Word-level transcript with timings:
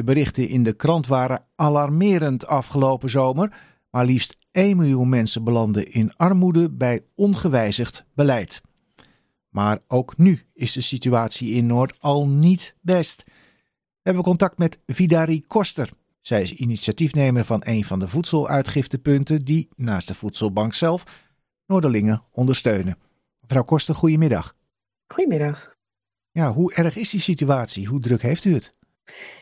De 0.00 0.06
berichten 0.06 0.48
in 0.48 0.62
de 0.62 0.72
krant 0.72 1.06
waren 1.06 1.44
alarmerend 1.56 2.46
afgelopen 2.46 3.10
zomer. 3.10 3.52
Maar 3.90 4.04
liefst 4.04 4.36
1 4.50 4.76
miljoen 4.76 5.08
mensen 5.08 5.44
belanden 5.44 5.92
in 5.92 6.16
armoede 6.16 6.70
bij 6.70 7.00
ongewijzigd 7.14 8.04
beleid. 8.14 8.60
Maar 9.48 9.78
ook 9.88 10.16
nu 10.16 10.42
is 10.52 10.72
de 10.72 10.80
situatie 10.80 11.50
in 11.50 11.66
Noord 11.66 11.94
al 11.98 12.28
niet 12.28 12.76
best. 12.80 13.22
We 13.26 13.32
hebben 14.02 14.22
contact 14.22 14.58
met 14.58 14.78
Vidari 14.86 15.46
Koster. 15.46 15.90
Zij 16.20 16.42
is 16.42 16.54
initiatiefnemer 16.54 17.44
van 17.44 17.60
een 17.64 17.84
van 17.84 17.98
de 17.98 18.08
voedseluitgiftepunten 18.08 19.44
die, 19.44 19.68
naast 19.76 20.08
de 20.08 20.14
voedselbank 20.14 20.74
zelf, 20.74 21.04
Noorderlingen 21.66 22.22
ondersteunen. 22.30 22.98
Mevrouw 23.40 23.64
Koster, 23.64 23.94
goedemiddag. 23.94 24.54
Goedemiddag. 25.06 25.74
Ja, 26.30 26.52
hoe 26.52 26.74
erg 26.74 26.96
is 26.96 27.10
die 27.10 27.20
situatie? 27.20 27.86
Hoe 27.86 28.00
druk 28.00 28.22
heeft 28.22 28.44
u 28.44 28.54
het? 28.54 28.78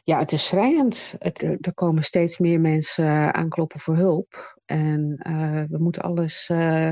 Ja, 0.05 0.19
het 0.19 0.32
is 0.32 0.46
schrijnend. 0.46 1.14
Het, 1.19 1.43
er 1.43 1.75
komen 1.75 2.03
steeds 2.03 2.39
meer 2.39 2.61
mensen 2.61 3.35
aankloppen 3.35 3.81
voor 3.81 3.96
hulp. 3.96 4.58
En 4.64 5.21
uh, 5.29 5.63
we 5.68 5.79
moeten 5.79 6.03
alles 6.03 6.49
uh, 6.53 6.91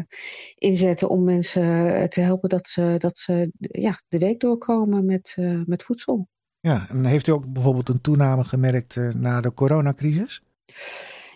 inzetten 0.54 1.08
om 1.08 1.24
mensen 1.24 2.10
te 2.10 2.20
helpen 2.20 2.48
dat 2.48 2.68
ze, 2.68 2.94
dat 2.98 3.18
ze 3.18 3.50
ja, 3.58 4.00
de 4.08 4.18
week 4.18 4.40
doorkomen 4.40 5.04
met, 5.04 5.36
uh, 5.38 5.60
met 5.64 5.82
voedsel. 5.82 6.28
Ja, 6.60 6.86
en 6.88 7.04
heeft 7.04 7.26
u 7.26 7.32
ook 7.32 7.52
bijvoorbeeld 7.52 7.88
een 7.88 8.00
toename 8.00 8.44
gemerkt 8.44 8.96
na 9.14 9.40
de 9.40 9.54
coronacrisis? 9.54 10.42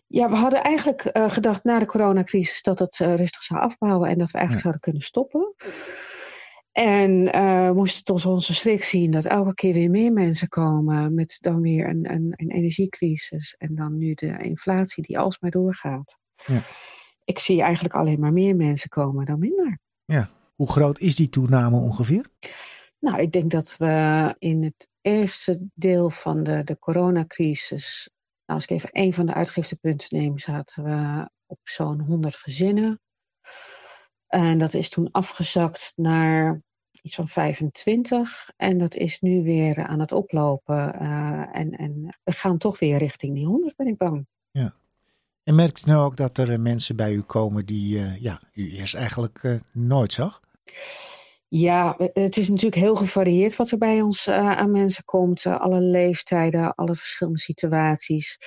Ja, 0.06 0.28
we 0.28 0.36
hadden 0.36 0.62
eigenlijk 0.62 1.10
gedacht 1.12 1.64
na 1.64 1.78
de 1.78 1.86
coronacrisis 1.86 2.62
dat 2.62 2.78
het 2.78 2.96
rustig 2.96 3.42
zou 3.42 3.60
afbouwen 3.60 4.08
en 4.08 4.18
dat 4.18 4.30
we 4.30 4.38
eigenlijk 4.38 4.66
ja. 4.66 4.70
zouden 4.70 4.80
kunnen 4.80 5.02
stoppen. 5.02 5.54
En 6.80 7.36
uh, 7.36 7.70
moesten 7.70 8.04
tot 8.04 8.26
onze 8.26 8.54
schrik 8.54 8.84
zien 8.84 9.10
dat 9.10 9.24
elke 9.24 9.54
keer 9.54 9.72
weer 9.72 9.90
meer 9.90 10.12
mensen 10.12 10.48
komen 10.48 11.14
met 11.14 11.38
dan 11.40 11.60
weer 11.60 11.88
een, 11.88 12.12
een, 12.12 12.32
een 12.36 12.50
energiecrisis 12.50 13.54
en 13.58 13.74
dan 13.74 13.98
nu 13.98 14.14
de 14.14 14.38
inflatie 14.38 15.02
die 15.02 15.18
alsmaar 15.18 15.50
doorgaat. 15.50 16.18
Ja. 16.46 16.62
Ik 17.24 17.38
zie 17.38 17.62
eigenlijk 17.62 17.94
alleen 17.94 18.20
maar 18.20 18.32
meer 18.32 18.56
mensen 18.56 18.88
komen 18.88 19.26
dan 19.26 19.38
minder. 19.38 19.78
Ja, 20.04 20.30
hoe 20.54 20.70
groot 20.70 20.98
is 20.98 21.16
die 21.16 21.28
toename 21.28 21.76
ongeveer? 21.76 22.30
Nou, 22.98 23.20
ik 23.20 23.32
denk 23.32 23.50
dat 23.50 23.76
we 23.78 24.34
in 24.38 24.62
het 24.62 24.88
eerste 25.00 25.68
deel 25.74 26.10
van 26.10 26.42
de, 26.42 26.64
de 26.64 26.78
coronacrisis, 26.78 28.10
nou, 28.46 28.60
als 28.60 28.64
ik 28.64 28.70
even 28.70 28.90
één 28.90 29.12
van 29.12 29.26
de 29.26 29.34
uitgiftepunten 29.34 30.18
neem, 30.18 30.38
zaten 30.38 30.84
we 30.84 31.30
op 31.46 31.60
zo'n 31.62 32.00
100 32.00 32.36
gezinnen. 32.36 33.00
En 34.26 34.58
dat 34.58 34.74
is 34.74 34.90
toen 34.90 35.10
afgezakt 35.10 35.92
naar 35.96 36.62
iets 37.02 37.14
van 37.14 37.28
25. 37.28 38.50
En 38.56 38.78
dat 38.78 38.94
is 38.94 39.20
nu 39.20 39.42
weer 39.42 39.86
aan 39.86 40.00
het 40.00 40.12
oplopen. 40.12 41.02
Uh, 41.02 41.56
en, 41.56 41.70
en 41.70 42.18
we 42.24 42.32
gaan 42.32 42.58
toch 42.58 42.78
weer 42.78 42.98
richting 42.98 43.34
die 43.34 43.46
100, 43.46 43.76
ben 43.76 43.86
ik 43.86 43.96
bang. 43.96 44.26
Ja. 44.50 44.74
En 45.42 45.54
merkt 45.54 45.86
u 45.86 45.90
nou 45.90 46.04
ook 46.04 46.16
dat 46.16 46.38
er 46.38 46.60
mensen 46.60 46.96
bij 46.96 47.12
u 47.12 47.22
komen 47.22 47.66
die 47.66 48.20
ja, 48.20 48.40
u 48.52 48.72
eerst 48.72 48.94
eigenlijk 48.94 49.60
nooit 49.72 50.12
zag? 50.12 50.40
Ja, 51.52 51.94
het 52.12 52.36
is 52.36 52.48
natuurlijk 52.48 52.82
heel 52.82 52.96
gevarieerd 52.96 53.56
wat 53.56 53.70
er 53.70 53.78
bij 53.78 54.00
ons 54.00 54.28
aan 54.28 54.70
mensen 54.70 55.04
komt. 55.04 55.46
alle 55.46 55.80
leeftijden, 55.80 56.74
alle 56.74 56.94
verschillende 56.94 57.38
situaties. 57.38 58.38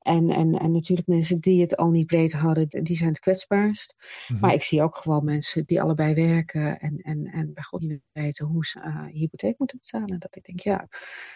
En, 0.00 0.30
en, 0.30 0.52
en 0.54 0.72
natuurlijk 0.72 1.08
mensen 1.08 1.40
die 1.40 1.60
het 1.60 1.76
al 1.76 1.90
niet 1.90 2.06
breed 2.06 2.32
hadden, 2.32 2.68
die 2.68 2.96
zijn 2.96 3.08
het 3.08 3.18
kwetsbaarst. 3.18 3.94
Mm-hmm. 3.98 4.46
Maar 4.46 4.54
ik 4.54 4.62
zie 4.62 4.82
ook 4.82 4.96
gewoon 4.96 5.24
mensen 5.24 5.64
die 5.66 5.82
allebei 5.82 6.14
werken 6.14 6.78
en, 6.78 6.96
en, 6.96 7.26
en 7.26 7.54
bij 7.54 7.62
God 7.62 7.80
niet 7.80 8.00
weten 8.12 8.46
hoe 8.46 8.66
ze 8.66 8.78
uh, 8.78 9.04
hypotheek 9.04 9.58
moeten 9.58 9.78
betalen. 9.82 10.18
Dat 10.18 10.36
ik 10.36 10.44
denk, 10.44 10.60
ja, 10.60 10.88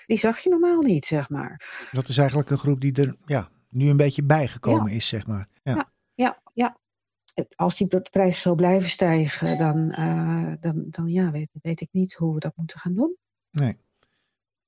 die 0.06 0.18
zag 0.18 0.38
je 0.38 0.50
normaal 0.50 0.80
niet, 0.80 1.06
zeg 1.06 1.28
maar. 1.28 1.88
Dat 1.92 2.08
is 2.08 2.18
eigenlijk 2.18 2.50
een 2.50 2.58
groep 2.58 2.80
die 2.80 2.92
er 2.92 3.16
ja, 3.26 3.50
nu 3.68 3.88
een 3.88 3.96
beetje 3.96 4.22
bijgekomen 4.22 4.90
ja. 4.90 4.96
is, 4.96 5.06
zeg 5.06 5.26
maar. 5.26 5.48
Ja, 5.62 5.74
ja, 5.74 5.88
ja. 6.14 6.38
ja. 6.54 6.76
Als 7.54 7.76
die 7.76 8.00
prijzen 8.10 8.40
zo 8.40 8.54
blijven 8.54 8.88
stijgen, 8.88 9.56
dan, 9.56 9.76
uh, 9.98 10.52
dan, 10.60 10.84
dan 10.88 11.06
ja, 11.06 11.30
weet, 11.30 11.48
weet 11.62 11.80
ik 11.80 11.88
niet 11.92 12.14
hoe 12.14 12.34
we 12.34 12.40
dat 12.40 12.52
moeten 12.56 12.78
gaan 12.78 12.94
doen. 12.94 13.16
Nee. 13.50 13.76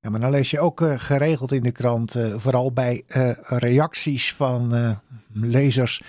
Ja, 0.01 0.11
maar 0.11 0.21
dan 0.21 0.31
lees 0.31 0.51
je 0.51 0.61
ook 0.61 0.81
uh, 0.81 0.99
geregeld 0.99 1.53
in 1.53 1.63
de 1.63 1.73
krant, 1.73 2.15
uh, 2.15 2.39
vooral 2.39 2.73
bij 2.73 3.05
uh, 3.09 3.31
reacties 3.41 4.35
van 4.35 4.99
lezers. 5.33 6.03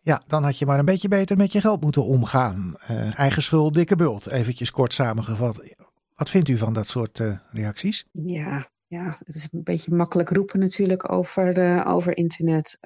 Ja, 0.00 0.22
dan 0.26 0.44
had 0.44 0.58
je 0.58 0.66
maar 0.66 0.78
een 0.78 0.84
beetje 0.84 1.08
beter 1.08 1.36
met 1.36 1.52
je 1.52 1.60
geld 1.60 1.80
moeten 1.80 2.04
omgaan. 2.04 2.76
eigen 3.16 3.42
schuld, 3.42 3.74
dikke 3.74 3.96
bult, 3.96 4.26
eventjes 4.26 4.70
kort 4.70 4.92
samengevat. 4.92 5.74
Wat 6.14 6.30
vindt 6.30 6.48
u 6.48 6.56
van 6.56 6.72
dat 6.72 6.86
soort 6.86 7.22
reacties? 7.50 8.06
Ja, 8.12 8.68
ja, 8.86 9.16
het 9.24 9.34
is 9.34 9.48
een 9.50 9.62
beetje 9.62 9.94
makkelijk 9.94 10.30
roepen 10.30 10.58
natuurlijk 10.58 11.12
over, 11.12 11.54
de, 11.54 11.82
over 11.86 12.16
internet. 12.16 12.78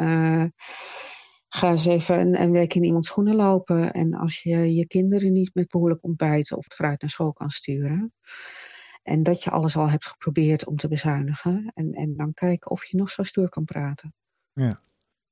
Ga 1.49 1.71
eens 1.71 1.87
even 1.87 2.21
een, 2.21 2.41
een, 2.41 2.51
week 2.51 2.75
in 2.75 2.85
iemands 2.85 3.09
schoenen 3.09 3.37
lopen. 3.37 3.93
En 3.93 4.15
als 4.15 4.43
je 4.43 4.75
je 4.75 4.87
kinderen 4.87 5.33
niet 5.33 5.55
met 5.55 5.69
behoorlijk 5.69 6.05
ontbijten 6.05 6.57
of 6.57 6.67
fruit 6.67 7.01
naar 7.01 7.11
school 7.11 7.33
kan 7.33 7.51
sturen 7.51 8.13
en 9.09 9.23
dat 9.23 9.43
je 9.43 9.51
alles 9.51 9.77
al 9.77 9.91
hebt 9.91 10.07
geprobeerd 10.07 10.67
om 10.67 10.77
te 10.77 10.89
bezuinigen. 10.89 11.71
En, 11.75 11.93
en 11.93 12.17
dan 12.17 12.33
kijken 12.33 12.71
of 12.71 12.85
je 12.85 12.97
nog 12.97 13.11
zo 13.11 13.23
stoer 13.23 13.49
kan 13.49 13.65
praten. 13.65 14.15
Ja. 14.53 14.81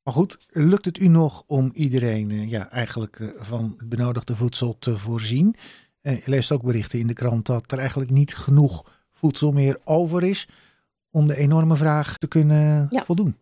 Maar 0.03 0.15
goed, 0.15 0.39
lukt 0.49 0.85
het 0.85 0.99
u 0.99 1.09
nog 1.09 1.43
om 1.47 1.71
iedereen 1.75 2.31
uh, 2.31 2.51
ja, 2.51 2.71
eigenlijk 2.71 3.19
uh, 3.19 3.31
van 3.39 3.75
het 3.77 3.89
benodigde 3.89 4.37
voedsel 4.37 4.79
te 4.79 4.99
voorzien? 4.99 5.57
Uh, 6.03 6.17
je 6.17 6.31
leest 6.31 6.53
ook 6.53 6.63
berichten 6.63 6.99
in 6.99 7.07
de 7.07 7.15
krant 7.15 7.47
dat 7.47 7.73
er 7.73 7.79
eigenlijk 7.79 8.11
niet 8.11 8.37
genoeg 8.37 9.05
voedsel 9.11 9.53
meer 9.53 9.81
over 9.85 10.23
is 10.23 10.49
om 11.11 11.27
de 11.27 11.37
enorme 11.37 11.77
vraag 11.77 12.17
te 12.19 12.29
kunnen 12.29 12.87
ja. 12.89 13.05
voldoen. 13.05 13.37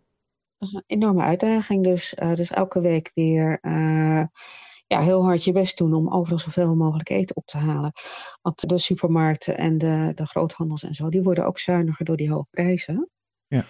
Een 0.73 0.83
enorme 0.87 1.23
uitdaging. 1.23 1.85
Dus, 1.85 2.15
dus 2.35 2.51
elke 2.51 2.81
week 2.81 3.11
weer 3.15 3.59
ja, 4.87 5.01
heel 5.01 5.25
hard 5.25 5.45
je 5.45 5.53
best 5.53 5.79
doen 5.79 5.95
om 5.95 6.13
overal 6.13 6.39
zoveel 6.39 6.77
mogelijk 6.77 7.09
eten 7.09 7.37
op 7.37 7.47
te 7.47 7.59
halen. 7.59 7.93
Want 8.43 8.69
de 8.69 8.79
supermarkten 8.79 9.59
en 9.59 9.79
de, 9.79 10.13
de 10.15 10.27
groothandels 10.27 10.83
en 10.83 10.95
zo, 10.95 11.09
die 11.09 11.23
worden 11.23 11.47
ook 11.47 11.59
zuiniger 11.59 12.05
door 12.05 12.17
die 12.17 12.31
hoge 12.31 12.47
prijzen. 12.51 13.11
Ja. 13.47 13.65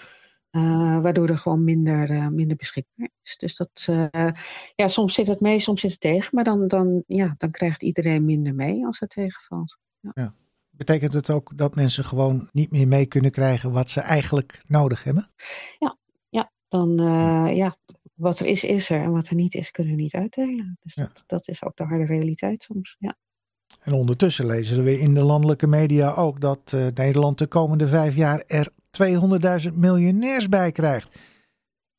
Uh, 0.51 1.03
waardoor 1.03 1.29
er 1.29 1.39
gewoon 1.39 1.65
minder, 1.65 2.11
uh, 2.11 2.29
minder 2.29 2.57
beschikbaar 2.57 3.09
is. 3.23 3.37
Dus 3.37 3.57
dat, 3.57 3.87
uh, 3.91 4.31
ja, 4.75 4.89
soms 4.89 5.15
zit 5.15 5.27
het 5.27 5.41
mee, 5.41 5.59
soms 5.59 5.81
zit 5.81 5.91
het 5.91 6.01
tegen. 6.01 6.29
Maar 6.33 6.45
dan, 6.45 6.69
dan, 6.69 7.05
ja, 7.07 7.35
dan 7.39 7.51
krijgt 7.51 7.83
iedereen 7.83 8.25
minder 8.25 8.55
mee 8.55 8.87
als 8.87 9.01
het 9.01 9.11
tegenvalt. 9.11 9.79
Ja. 10.01 10.11
ja. 10.15 10.35
Betekent 10.71 11.13
het 11.13 11.31
ook 11.31 11.53
dat 11.57 11.75
mensen 11.75 12.05
gewoon 12.05 12.49
niet 12.53 12.71
meer 12.71 12.89
mee 12.89 13.07
kunnen 13.07 13.31
krijgen 13.31 13.73
wat 13.73 13.91
ze 13.91 14.01
eigenlijk 14.01 14.63
nodig 14.67 15.05
hebben? 15.05 15.29
Ja, 15.79 15.97
dan 16.75 16.97
ja, 17.55 17.77
wat 18.15 18.39
er 18.39 18.47
is, 18.47 18.65
is 18.65 18.91
er. 18.91 19.01
En 19.01 19.13
wat 19.13 19.29
er 19.29 19.35
niet 19.35 19.55
is, 19.55 19.71
kunnen 19.71 19.97
we 19.97 20.03
niet 20.03 20.15
uitdelen. 20.15 20.79
Dus 20.83 20.95
ja. 20.95 21.03
dat, 21.03 21.25
dat, 21.27 21.49
is 21.49 21.65
ook 21.65 21.77
de 21.77 21.85
harde 21.85 22.05
realiteit 22.05 22.63
soms. 22.63 22.97
Ja. 22.99 23.17
En 23.81 23.93
ondertussen 23.93 24.47
lezen 24.47 24.85
we 24.85 24.99
in 24.99 25.15
de 25.15 25.23
landelijke 25.23 25.67
media 25.67 26.13
ook 26.13 26.41
dat 26.41 26.73
uh, 26.75 26.87
Nederland 26.95 27.39
de 27.39 27.47
komende 27.47 27.87
vijf 27.87 28.15
jaar 28.15 28.45
er 28.47 28.69
200.000 29.69 29.73
miljonairs 29.75 30.49
bij 30.49 30.73
krijgt. 30.73 31.19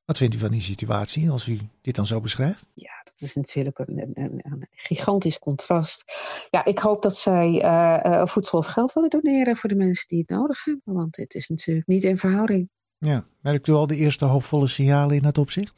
Wat 0.05 0.17
vindt 0.17 0.35
u 0.35 0.37
van 0.37 0.51
die 0.51 0.61
situatie 0.61 1.29
als 1.29 1.47
u 1.47 1.59
dit 1.81 1.95
dan 1.95 2.07
zo 2.07 2.21
beschrijft? 2.21 2.65
Ja, 2.73 3.01
dat 3.03 3.21
is 3.21 3.35
natuurlijk 3.35 3.79
een, 3.79 4.11
een, 4.13 4.41
een 4.43 4.67
gigantisch 4.71 5.39
contrast. 5.39 6.03
Ja, 6.49 6.65
ik 6.65 6.79
hoop 6.79 7.01
dat 7.01 7.17
zij 7.17 7.63
uh, 7.63 8.25
voedsel 8.25 8.57
of 8.57 8.65
geld 8.65 8.93
willen 8.93 9.09
doneren 9.09 9.57
voor 9.57 9.69
de 9.69 9.75
mensen 9.75 10.07
die 10.07 10.19
het 10.19 10.29
nodig 10.29 10.63
hebben. 10.63 10.93
Want 10.93 11.15
dit 11.15 11.33
is 11.33 11.47
natuurlijk 11.47 11.87
niet 11.87 12.03
in 12.03 12.17
verhouding. 12.17 12.69
Ja, 12.97 13.25
merkt 13.41 13.67
u 13.67 13.71
al 13.71 13.87
de 13.87 13.95
eerste 13.95 14.25
hoopvolle 14.25 14.67
signalen 14.67 15.15
in 15.15 15.21
dat 15.21 15.37
opzicht? 15.37 15.73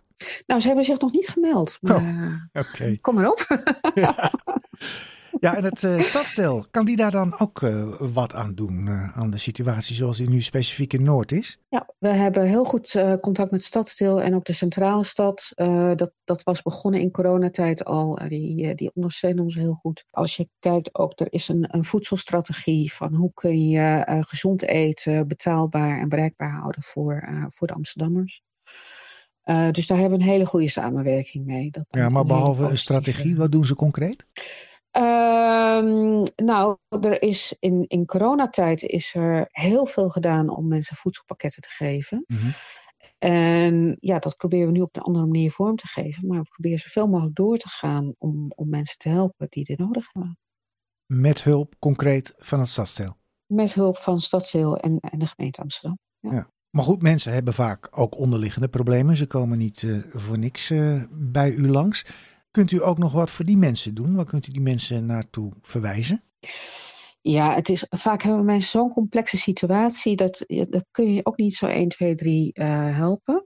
Nou, 0.45 0.61
ze 0.61 0.67
hebben 0.67 0.85
zich 0.85 0.99
nog 0.99 1.11
niet 1.11 1.27
gemeld. 1.27 1.77
Maar, 1.81 1.95
oh, 1.95 2.61
okay. 2.61 2.97
Kom 3.01 3.15
maar 3.15 3.29
op. 3.29 3.47
ja. 3.95 4.31
ja, 5.39 5.55
en 5.55 5.63
het 5.63 5.83
uh, 5.83 5.99
stadsdeel, 5.99 6.65
kan 6.71 6.85
die 6.85 6.95
daar 6.95 7.11
dan 7.11 7.39
ook 7.39 7.61
uh, 7.61 7.93
wat 7.99 8.33
aan 8.33 8.55
doen? 8.55 8.85
Uh, 8.85 9.17
aan 9.17 9.29
de 9.29 9.37
situatie 9.37 9.95
zoals 9.95 10.17
die 10.17 10.29
nu 10.29 10.41
specifiek 10.41 10.93
in 10.93 11.03
Noord 11.03 11.31
is? 11.31 11.59
Ja, 11.69 11.93
we 11.99 12.07
hebben 12.07 12.47
heel 12.47 12.63
goed 12.63 13.17
contact 13.21 13.51
met 13.51 13.63
stadsdeel 13.63 14.21
en 14.21 14.35
ook 14.35 14.45
de 14.45 14.53
centrale 14.53 15.03
stad. 15.03 15.51
dat, 15.95 16.11
dat 16.23 16.43
was 16.43 16.61
begonnen 16.61 17.01
in 17.01 17.11
coronatijd 17.11 17.85
al. 17.85 18.19
die, 18.27 18.75
die 18.75 18.91
ondersteunen 18.93 19.43
ons 19.43 19.55
heel 19.55 19.73
goed. 19.73 20.05
Als 20.09 20.35
je 20.35 20.49
kijkt, 20.59 20.95
ook 20.95 21.19
er 21.19 21.33
is 21.33 21.47
een, 21.47 21.65
een 21.75 21.85
voedselstrategie 21.85 22.93
van 22.93 23.13
hoe 23.13 23.31
kun 23.33 23.69
je 23.69 24.03
gezond 24.27 24.63
eten 24.63 25.27
betaalbaar 25.27 25.99
en 25.99 26.09
bereikbaar 26.09 26.51
houden 26.51 26.83
voor, 26.83 27.29
voor 27.49 27.67
de 27.67 27.73
Amsterdammers. 27.73 28.41
Uh, 29.45 29.71
dus 29.71 29.87
daar 29.87 29.97
hebben 29.97 30.17
we 30.17 30.23
een 30.23 30.31
hele 30.31 30.45
goede 30.45 30.69
samenwerking 30.69 31.45
mee. 31.45 31.71
Dat 31.71 31.85
ja, 31.87 32.09
maar 32.09 32.25
behalve 32.25 32.63
een 32.63 32.77
strategie, 32.77 33.35
wat 33.35 33.51
doen 33.51 33.65
ze 33.65 33.75
concreet? 33.75 34.25
Um, 34.97 36.23
nou, 36.35 36.77
er 36.89 37.21
is 37.21 37.55
in, 37.59 37.85
in 37.87 38.05
coronatijd 38.05 38.81
is 38.81 39.15
er 39.15 39.47
heel 39.51 39.85
veel 39.85 40.09
gedaan 40.09 40.49
om 40.49 40.67
mensen 40.67 40.95
voedselpakketten 40.95 41.61
te 41.61 41.69
geven. 41.69 42.23
Mm 42.27 42.37
-hmm. 42.37 42.53
En 43.17 43.97
ja, 43.99 44.19
dat 44.19 44.37
proberen 44.37 44.65
we 44.65 44.71
nu 44.71 44.81
op 44.81 44.95
een 44.95 45.01
andere 45.01 45.25
manier 45.25 45.51
vorm 45.51 45.75
te 45.75 45.87
geven. 45.87 46.27
Maar 46.27 46.39
we 46.39 46.49
proberen 46.49 46.79
zoveel 46.79 47.07
mogelijk 47.07 47.35
door 47.35 47.57
te 47.57 47.69
gaan 47.69 48.13
om, 48.17 48.51
om 48.55 48.69
mensen 48.69 48.97
te 48.97 49.09
helpen 49.09 49.47
die 49.49 49.63
dit 49.63 49.77
nodig 49.77 50.07
hebben. 50.11 50.37
Met 51.05 51.43
hulp 51.43 51.75
concreet 51.79 52.33
van 52.37 52.59
het 52.59 52.67
stadsdeel? 52.67 53.15
Met 53.45 53.73
hulp 53.73 53.97
van 53.97 54.13
het 54.13 54.23
stadsdeel 54.23 54.77
en, 54.77 54.99
en 54.99 55.19
de 55.19 55.25
gemeente 55.25 55.61
Amsterdam. 55.61 55.99
Ja. 56.19 56.31
ja. 56.31 56.49
Maar 56.69 56.83
goed, 56.83 57.01
mensen 57.01 57.33
hebben 57.33 57.53
vaak 57.53 57.87
ook 57.91 58.17
onderliggende 58.17 58.67
problemen. 58.67 59.15
Ze 59.15 59.27
komen 59.27 59.57
niet 59.57 59.81
uh, 59.81 60.03
voor 60.13 60.37
niks 60.37 60.71
uh, 60.71 61.03
bij 61.11 61.51
u 61.51 61.69
langs. 61.69 62.05
Kunt 62.51 62.71
u 62.71 62.83
ook 62.83 62.97
nog 62.97 63.11
wat 63.11 63.31
voor 63.31 63.45
die 63.45 63.57
mensen 63.57 63.95
doen? 63.95 64.15
Waar 64.15 64.25
kunt 64.25 64.47
u 64.47 64.51
die 64.51 64.61
mensen 64.61 65.05
naartoe 65.05 65.53
verwijzen? 65.61 66.23
Ja, 67.21 67.53
het 67.53 67.69
is, 67.69 67.85
vaak 67.89 68.21
hebben 68.21 68.45
mensen 68.45 68.69
zo'n 68.69 68.89
complexe 68.89 69.37
situatie 69.37 70.15
dat, 70.15 70.43
dat 70.47 70.85
kun 70.91 71.13
je 71.13 71.25
ook 71.25 71.37
niet 71.37 71.55
zo 71.55 71.65
1, 71.65 71.87
2, 71.87 72.15
3 72.15 72.51
uh, 72.53 72.65
helpen. 72.95 73.43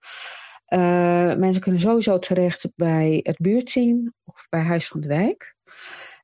Uh, 0.74 0.80
mensen 1.36 1.62
kunnen 1.62 1.82
sowieso 1.82 2.20
terecht 2.20 2.70
bij 2.76 3.20
het 3.24 3.38
buurtteam 3.38 4.14
of 4.24 4.48
bij 4.50 4.62
Huis 4.62 4.88
van 4.88 5.02
de 5.02 5.08
Wijk. 5.08 5.56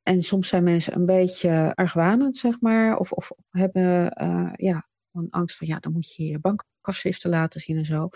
En 0.04 0.22
soms 0.22 0.48
zijn 0.48 0.64
mensen 0.64 0.96
een 0.96 1.06
beetje 1.06 1.72
argwanend, 1.76 2.38
zeg 2.38 2.62
maar, 2.62 2.98
of, 2.98 3.12
of 3.12 3.32
hebben 3.50 4.18
uh, 4.24 4.52
ja, 4.54 4.88
een 5.12 5.28
angst 5.30 5.58
van 5.58 5.68
ja, 5.68 5.80
dan 5.80 5.92
moet 5.92 6.16
je 6.16 6.24
je 6.24 6.40
bankafschriften 6.88 7.30
laten 7.30 7.62
zien 7.62 7.78
en 7.78 7.86
zo. 7.86 8.10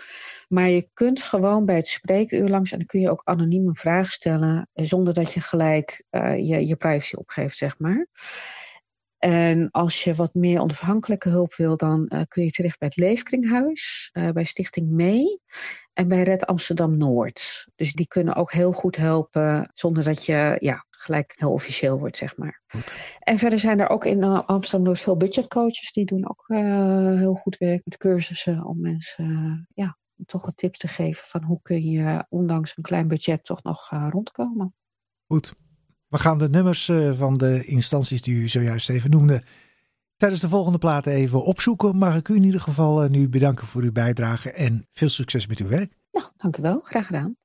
Maar 0.47 0.69
je 0.69 0.89
kunt 0.93 1.21
gewoon 1.21 1.65
bij 1.65 1.75
het 1.75 1.87
spreekuur 1.87 2.49
langs 2.49 2.71
en 2.71 2.77
dan 2.77 2.87
kun 2.87 2.99
je 2.99 3.09
ook 3.09 3.21
anoniem 3.23 3.67
een 3.67 3.75
vraag 3.75 4.11
stellen 4.11 4.69
zonder 4.73 5.13
dat 5.13 5.33
je 5.33 5.41
gelijk 5.41 6.03
uh, 6.11 6.37
je, 6.37 6.67
je 6.67 6.75
privacy 6.75 7.15
opgeeft, 7.15 7.57
zeg 7.57 7.79
maar. 7.79 8.07
En 9.17 9.71
als 9.71 10.03
je 10.03 10.13
wat 10.13 10.33
meer 10.33 10.61
onafhankelijke 10.61 11.29
hulp 11.29 11.55
wil, 11.55 11.77
dan 11.77 12.11
uh, 12.13 12.21
kun 12.27 12.43
je 12.43 12.51
terecht 12.51 12.79
bij 12.79 12.87
het 12.87 12.97
Leefkringhuis, 12.97 14.09
bij 14.33 14.43
Stichting 14.43 14.89
Mee 14.89 15.41
en 15.93 16.07
bij 16.07 16.23
Red 16.23 16.45
Amsterdam 16.45 16.97
Noord. 16.97 17.67
Dus 17.75 17.93
die 17.93 18.07
kunnen 18.07 18.35
ook 18.35 18.51
heel 18.51 18.71
goed 18.71 18.95
helpen 18.95 19.71
zonder 19.73 20.03
dat 20.03 20.25
je 20.25 20.55
ja, 20.59 20.85
gelijk 21.01 21.33
heel 21.35 21.51
officieel 21.51 21.99
wordt, 21.99 22.17
zeg 22.17 22.37
maar. 22.37 22.61
Goed. 22.67 22.97
En 23.19 23.37
verder 23.37 23.59
zijn 23.59 23.79
er 23.79 23.89
ook 23.89 24.05
in 24.05 24.23
uh, 24.23 24.41
Amsterdam 24.45 24.95
veel 24.95 25.17
budgetcoaches. 25.17 25.91
Die 25.91 26.05
doen 26.05 26.29
ook 26.29 26.43
heel 27.17 27.33
goed 27.33 27.57
werk 27.57 27.81
met 27.85 27.97
cursussen 27.97 28.65
om 28.65 28.81
mensen 28.81 29.67
ja, 29.73 29.97
toch 30.25 30.45
wat 30.45 30.57
tips 30.57 30.77
te 30.77 30.87
geven 30.87 31.27
van 31.27 31.43
hoe 31.43 31.59
kun 31.61 31.81
je 31.81 32.25
ondanks 32.29 32.77
een 32.77 32.83
klein 32.83 33.07
budget 33.07 33.43
toch 33.43 33.63
nog 33.63 33.89
rondkomen. 34.09 34.73
Goed. 35.27 35.53
We 36.07 36.17
gaan 36.17 36.37
de 36.37 36.49
nummers 36.49 36.91
van 37.11 37.37
de 37.37 37.65
instanties 37.65 38.21
die 38.21 38.35
u 38.35 38.47
zojuist 38.47 38.89
even 38.89 39.09
noemde 39.09 39.43
tijdens 40.17 40.41
de 40.41 40.49
volgende 40.49 40.77
platen 40.77 41.11
even 41.11 41.43
opzoeken. 41.43 41.97
Mag 41.97 42.15
ik 42.15 42.27
u 42.27 42.35
in 42.35 42.43
ieder 42.43 42.61
geval 42.61 43.07
nu 43.07 43.29
bedanken 43.29 43.67
voor 43.67 43.81
uw 43.81 43.91
bijdrage 43.91 44.51
en 44.51 44.87
veel 44.91 45.09
succes 45.09 45.47
met 45.47 45.59
uw 45.59 45.67
werk. 45.67 45.93
Nou, 46.11 46.25
dank 46.37 46.57
u 46.57 46.61
wel. 46.61 46.79
Graag 46.79 47.05
gedaan. 47.05 47.35